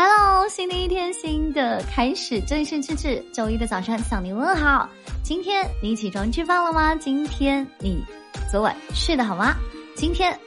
[0.00, 4.88] Hello，新的一天，新的开始，这里是智智，周一的早上向你问好。
[5.24, 6.94] 今天你起床吃饭了吗？
[6.94, 8.00] 今天你
[8.48, 9.56] 昨晚睡得好吗？
[9.96, 10.38] 今天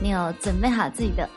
[0.00, 1.28] 你有准备好自己的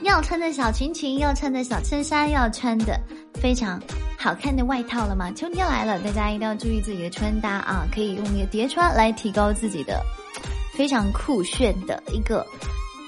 [0.00, 2.98] 要穿的小裙裙，要穿的小衬衫，要穿的
[3.34, 3.78] 非常
[4.16, 5.30] 好看的外套了吗？
[5.32, 7.86] 秋天来了，大家一定要注意自己的穿搭啊！
[7.94, 10.00] 可以用一个叠穿来提高自己的
[10.72, 12.42] 非常酷炫的一个。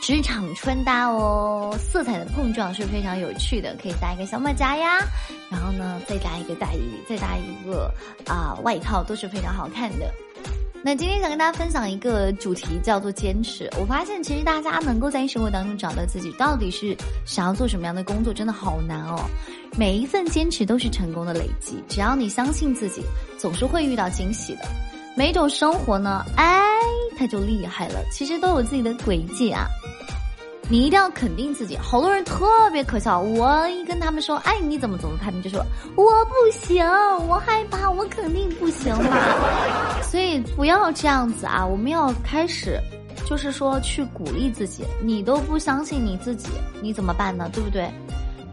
[0.02, 4.98] 职场穿搭哦，色彩的碰撞是非常有趣的，可以搭一个小马甲呀，
[5.48, 7.88] 然后呢再搭一个大衣，再搭一个
[8.26, 10.12] 啊外套都是非常好看的。
[10.82, 13.70] 那今天想跟大家分享一个主题，叫做坚持。
[13.80, 19.24] 我发现其实大家能够在生活当中找到自己到底是想要做什么样的工作，真的好难哦。
[19.78, 23.04] 每一份坚持都是成功的累积，只要你相信自己，
[23.38, 24.62] 总是会遇到惊喜的。
[25.14, 26.60] 每种生活呢，哎，
[27.16, 29.68] 它就厉害了，其实都有自己的轨迹啊。
[30.72, 33.20] 你一定要肯定自己，好多人特别可笑。
[33.20, 35.18] 我一跟他们说，哎，你怎么怎么？
[35.22, 35.62] 他们就说
[35.96, 36.82] 我不行，
[37.28, 39.18] 我害怕，我肯定不行嘛。
[40.02, 41.62] 所以不要这样子啊！
[41.62, 42.80] 我们要开始，
[43.26, 44.82] 就是说去鼓励自己。
[45.02, 46.48] 你都不相信你自己，
[46.80, 47.50] 你怎么办呢？
[47.52, 47.86] 对不对？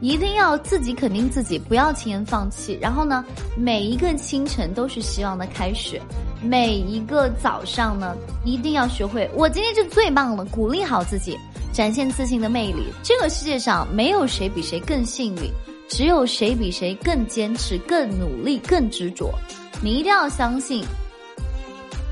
[0.01, 2.77] 一定要自己肯定自己，不要轻言放弃。
[2.81, 3.23] 然后呢，
[3.55, 6.01] 每一个清晨都是希望的开始，
[6.43, 8.13] 每一个早上呢，
[8.43, 11.37] 一定要学会，我今天是最棒的，鼓励好自己。
[11.79, 12.87] 展现自信的魅力。
[13.01, 15.49] 这个世界上没有谁比谁更幸运，
[15.87, 19.33] 只有谁比谁更坚持、更努力、更执着。
[19.81, 20.83] 你一定要相信，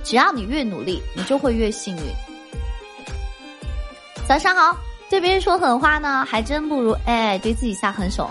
[0.06, 2.04] 只要你越努力，你就会越幸运。
[4.26, 4.78] 早上好，
[5.10, 8.30] 对别人说狠话呢，还真不如哎对自己下狠手。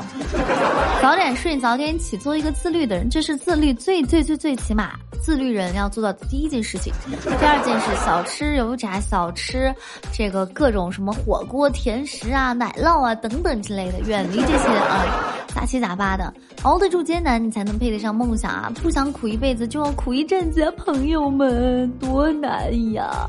[1.03, 4.99] 早点睡，早点起，做一个自律的人，这是自律最最最最起码。
[5.27, 9.75] 自律人要做到第一件事情，第二件事少吃油炸，少吃
[10.13, 15.36] 这个各种什么火锅、甜食啊、奶酪啊等等之类的，远离这些啊。
[15.57, 16.31] 杂七杂八的。
[16.65, 18.71] 熬得住艰难，你才能配得上梦想啊！
[18.83, 23.27] 不想苦一辈子，就要苦一阵子啊，朋友们多难呀！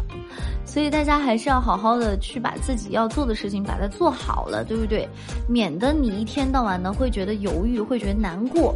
[0.66, 5.08] 所以大家还是要好好的去把自己要做的事情把它做好了，对不对？
[5.48, 8.76] 免得你一天到晚呢会觉得犹豫，会觉得难过。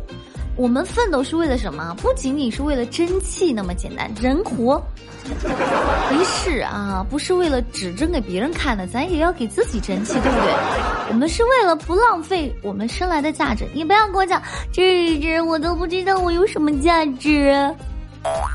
[0.56, 1.94] 我们奋斗是为了什么？
[2.02, 4.10] 不仅仅是为了争气那么简单。
[4.22, 4.82] 人活
[6.12, 10.54] 没事啊，不是为了只争给别人看的，咱也要给自己争气，对不对？
[11.10, 13.66] 我们是为了不浪费我们生来的价值。
[13.74, 17.74] 你不要跟我讲，这这我都不知道我有什么价值。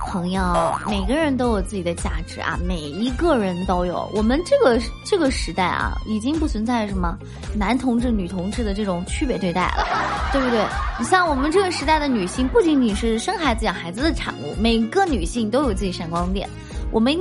[0.06, 0.42] 朋友，
[0.88, 4.08] 每个人都有自己的价值啊，每一个人都有。
[4.14, 7.16] 我们这个这个时代啊，已经不存在什么
[7.54, 9.84] 男同志、女同志的这种区别对待了，
[10.32, 10.64] 对不对？
[10.98, 16.48] 你像我们这个时代的女性，不仅仅是生孩子、养孩子的产物，每个女性都有自己闪光点。
[16.92, 17.12] 我们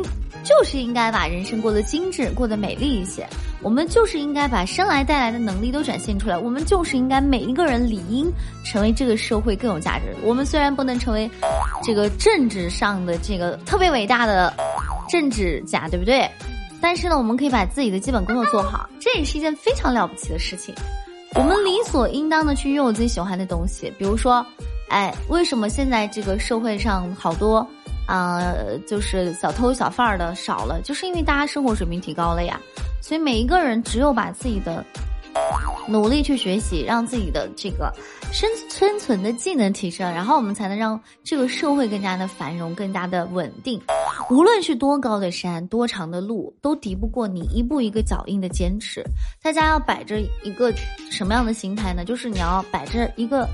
[0.44, 3.28] 就是应该把人生过得精致，过得美丽一些。
[3.65, 6.37] 我们就是应该把生来带来的能力都展现出来。
[6.37, 8.31] 我们就是应该每一个人理应
[8.63, 10.15] 成为这个社会更有价值。
[10.21, 11.27] 我们虽然不能成为
[11.81, 14.53] 这个政治上的这个特别伟大的
[15.09, 16.29] 政治家，对不对？
[16.79, 20.71] 但是呢，我们可以把自己的基本工作做好，这也是一件非常了不起的事情。
[21.33, 24.45] 我们理所应当的去拥有自己喜欢的东西，比如说，
[24.89, 27.67] 哎，为什么现在这个社会上好多
[28.05, 28.53] 啊，
[28.87, 32.61] 就是小偷小贩儿的少了，就是因为大家生活水平提高了呀。
[33.05, 34.83] 所以每一个人只有把自己的
[35.88, 37.93] 努力去学习，让自己的这个
[38.33, 43.79] 生生存的技能提升，然后我们才能让这个社会更加的繁荣，更加的稳定。
[44.31, 49.03] 无论是多高的山，多长的路，都敌不过你一步一个脚印的坚持。
[49.39, 50.73] 大家要摆着一个
[51.11, 52.03] 什么样的心态呢？
[52.03, 53.47] 就是你要摆着一个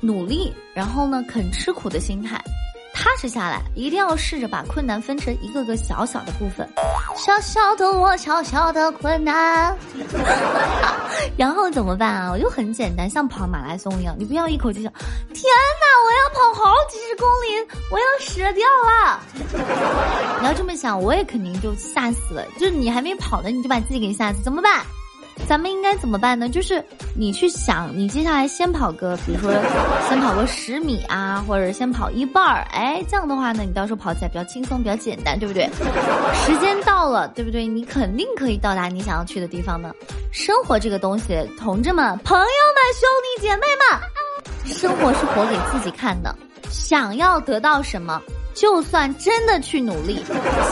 [0.00, 2.42] 努力，然后呢肯吃苦的心态。
[3.02, 6.68] 踏实下来，一定要试着把困难分成一个个小小的部分，
[7.16, 9.76] 小小的我，小小的困难，
[11.36, 12.30] 然后怎么办啊？
[12.30, 14.92] 我就很简单，像跑马拉松一样，你不要一口气想，
[15.34, 15.42] 天
[15.80, 19.20] 哪，我要跑好几十公里，我要死掉了。
[20.40, 22.46] 你要这么想，我也肯定就吓死了。
[22.56, 24.80] 就是你还没跑呢，你就把自己给吓死，怎么办？
[25.52, 26.48] 咱们应该怎么办呢？
[26.48, 26.82] 就是
[27.14, 29.52] 你去想，你接下来先跑个，比如说
[30.08, 35.68] 先跑个十米啊，或者先跑一半儿，哎，这样的话呢，你到时候跑起来比较轻松，比较简单，对不对？
[36.32, 37.66] 时间到了，对不对？
[37.66, 39.94] 你肯定可以到达你想要去的地方的。
[40.30, 46.34] 生活这个东西，同志们、朋友们、兄弟姐妹们，生活是活给自己看的。
[46.70, 48.22] 想要得到什么，
[48.54, 50.24] 就算真的去努力，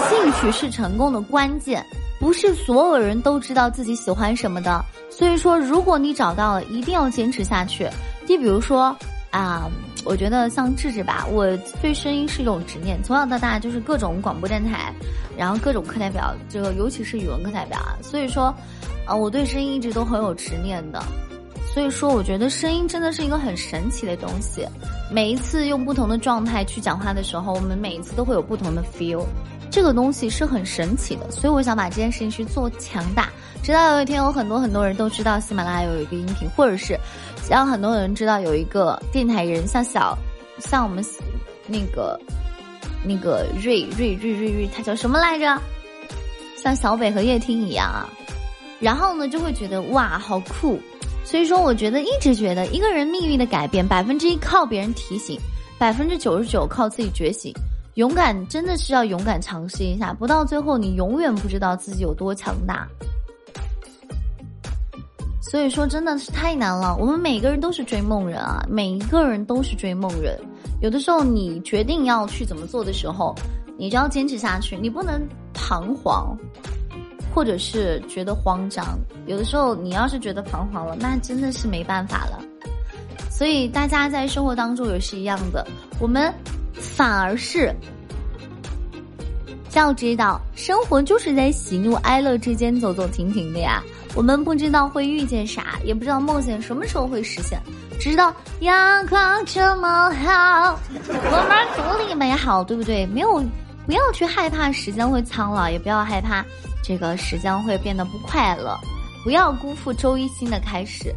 [0.09, 1.85] 兴趣是成功的关键。
[2.21, 7.89] 不是所有人都知道自己喜欢什么的，所以说，如果你找到了，一定要坚持下去。
[8.27, 8.95] 就比如说
[9.31, 9.69] 啊，
[10.05, 11.47] 我觉得像智智吧，我
[11.81, 14.93] 对声音是一种执念，从小到大就是各种广播电台，
[15.37, 18.55] 然后各种课代表，这个尤其是语文课代表啊，所以说，
[19.07, 21.03] 啊，我对声音一直都很有执念的。
[21.73, 24.67] 所以说，我觉得声音真的是一个很神奇的东西。
[25.11, 29.25] 每一次用不同的状态去讲话的时候，我们每一次都会有不同的 feel。
[29.71, 33.31] 这个东西是很神奇的，所以我想把这件事情去做强大。
[33.63, 36.99] 直到有一天，有很多很多人都知道喜马拉雅有一个音频，或者是
[37.49, 40.19] 让很多人知道有一个电台人，像小，
[40.59, 41.05] 像我们
[41.67, 42.19] 那个
[43.05, 45.61] 那个瑞瑞瑞瑞瑞，他叫什么来着？
[46.57, 48.09] 像小北和叶听一样啊。
[48.81, 50.81] 然后呢，就会觉得哇，好酷。
[51.23, 55.39] 所以说，我觉得一直觉得一个人命运的改变，百分之一靠别人提醒，
[55.79, 57.55] 百分之九十九靠自己觉醒。
[58.01, 62.89] 勇敢真的是要勇敢尝试一下，不到最后你永远不知道自己有多强大。
[65.43, 66.97] 所以说真的是太难了。
[66.99, 70.41] 我们每个人都是追梦人啊，每一个人都是追梦人。
[70.81, 73.35] 有的时候你决定要去怎么做的时候，
[73.77, 75.21] 你就要坚持下去，你不能
[75.53, 76.35] 彷徨。
[77.35, 82.43] 或者是觉得慌张，有的时候你要是觉得彷徨了，那真的是没办法了。
[83.31, 85.67] 所以大家在生活当中也是一样的，
[86.01, 86.33] 我们
[86.81, 87.75] 反而是
[89.75, 93.83] 要知道，生活就是在喜怒哀乐之间走走停停的呀。
[94.17, 97.61] 我们不知道会遇见啥，也不知道梦想什么时候会实现，
[98.01, 103.07] 只知道阳光这么好，我们独立美好，对不对？
[103.07, 103.41] 没有，
[103.87, 106.45] 不要去害怕时间会苍老，也不要害怕。
[106.83, 108.77] 这个时间会变得不快乐，
[109.23, 111.15] 不要辜负周一新的开始。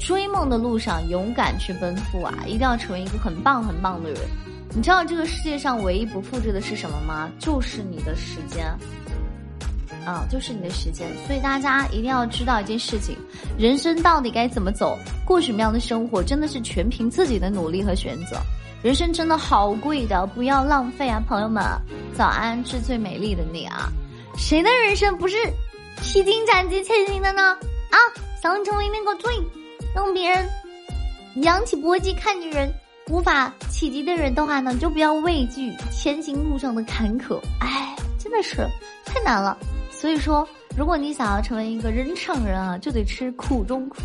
[0.00, 2.34] 追梦的路上，勇敢去奔赴啊！
[2.46, 4.20] 一定要成为一个很棒很棒的人。
[4.76, 7.30] 你知道这个世界上唯一不复制的是什么吗？
[7.38, 8.66] 就是你的时间。
[10.04, 11.08] 啊，就是你的时间。
[11.26, 13.16] 所以大家一定要知道一件事情：
[13.56, 18.36] 人生到底该怎么走，过什么样的生活，真的是全凭自己的努力和选择。
[18.82, 21.62] 人生真的好贵的，不要浪费啊，朋友们！
[22.14, 23.88] 早安，是最美丽的你啊！
[24.36, 25.36] 谁的人生不是
[26.02, 27.42] 披荆斩棘前行的呢？
[27.90, 27.96] 啊，
[28.42, 29.32] 想成为那个最
[29.94, 30.46] 让别人
[31.36, 32.70] 扬起脖颈看女人
[33.08, 37.38] 无法企及的人的话呢，就不要畏惧前行路上的坎坷。
[37.60, 38.56] 哎，真的是
[39.04, 39.56] 太难了。
[39.90, 40.46] 所以说，
[40.76, 43.96] 如果你想要成为一个人上人啊，就得吃苦中苦，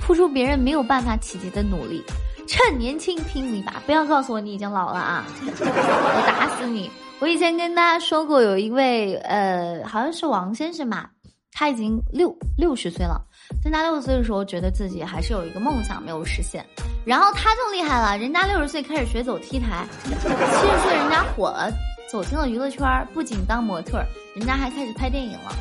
[0.00, 2.02] 付出别人没有办法企及的努力，
[2.48, 3.74] 趁年轻拼一把。
[3.86, 6.90] 不要告诉我你已经老了啊， 我打死你！
[7.20, 11.08] 我以前跟大家说过，有一位呃，好像是王先生吧，
[11.52, 13.20] 他已经六六十岁了，
[13.62, 16.64] 在他六十岁的时候，觉得自己还是有一个梦想没有实现，
[17.04, 21.70] 然后他就厉害了，人家六十岁开始学走 T 台，七十岁人家火了，
[22.10, 24.02] 走进了娱乐圈，不仅当模特，
[24.34, 25.52] 人家还开始拍电影了，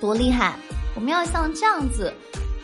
[0.00, 0.54] 多厉害！
[0.94, 2.12] 我们要像这样子，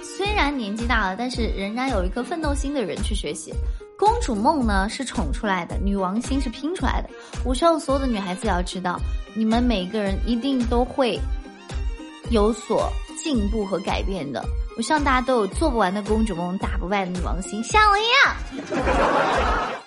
[0.03, 3.55] 虽然年纪大了，但是仍然有一颗奋斗心的人去学习。
[3.97, 7.09] 公主梦呢是宠出来的，女王心是拼出来的。
[7.45, 8.99] 我希望所有的女孩子要知道，
[9.35, 11.19] 你们每一个人一定都会
[12.31, 14.45] 有所进步和改变的。
[14.77, 18.37] 我希望大家都有做不完的公主梦，打不败的女王心，像我一样。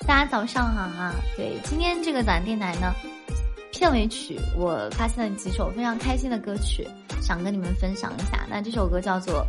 [0.07, 1.13] 大家早上好啊！
[1.35, 2.93] 对，今天这个短电台呢，
[3.71, 6.87] 片尾曲我发现了几首非常开心的歌曲，
[7.21, 8.45] 想跟你们分享一下。
[8.49, 9.45] 那这首歌叫做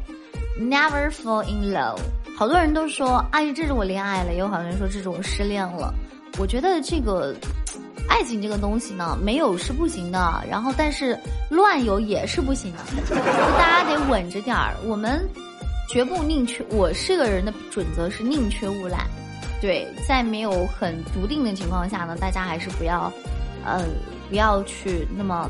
[0.61, 1.96] 《Never Fall in Love》。
[2.37, 5.94] 好多人都说，阿姨，这是我恋爱了；也有好多人说，这是我失恋了。
[6.37, 7.32] 我觉得这个
[8.08, 11.19] 爱情这个东西呢，没有是不行的，然后但是
[11.49, 12.78] 乱有也是不行的，
[13.08, 13.14] 就
[13.56, 14.75] 大家得稳着点儿。
[14.85, 15.25] 我们
[15.88, 19.06] 绝不宁缺，我是个人的准则是宁缺毋滥。
[19.61, 23.12] 对，在没有很笃定的情况下呢，大家还是不要，
[23.64, 23.85] 呃，
[24.28, 25.49] 不要去那么，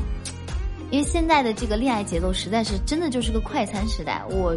[0.91, 4.55] 因为现在的这个恋爱节奏实在是真的就是个快餐时代，我。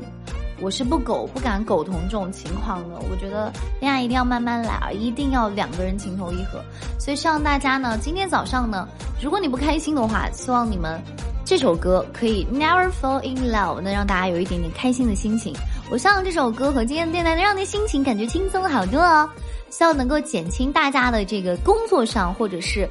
[0.61, 6.63] 我是不苟不敢苟同这种情况的，我觉得恋爱一定要慢慢来，一定要两个人情投意合。
[6.99, 8.87] 所以希望大家呢，今天早上呢，
[9.21, 11.01] 如果你不开心的话，希望你们
[11.45, 15.53] 这首歌可以 Never Fall in Love，能让大家有一点点开心的心情。
[15.91, 19.29] 我希望这首歌和今天的电台能让你心情感觉轻松好多哦，
[19.69, 22.89] 希望能够减轻大家的这个工作上或者是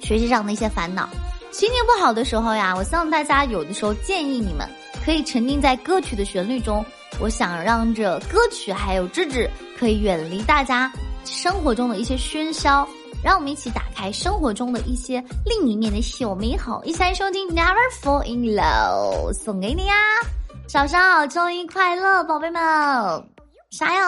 [0.00, 1.08] 学习上的一些烦恼。
[1.50, 4.68] 心情不好的时候呀，我希望大家有的时候建议你们。
[5.04, 6.84] 可以沉浸在歌曲的旋律中，
[7.20, 10.92] 我想让这歌曲还有芝芝可以远离大家
[11.24, 12.88] 生活中的一些喧嚣，
[13.22, 19.94] 让我们一起打开生活中的一些另一面的小美好，一起来收听《Never Fall in Love》，送给你呀！
[20.68, 22.60] 早上好，周一快乐，宝贝们，
[23.70, 24.02] 加油！